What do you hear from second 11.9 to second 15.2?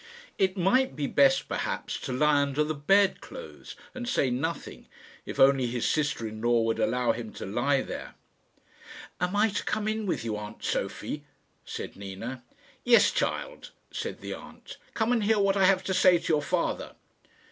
Nina. "Yes child," said the aunt; "come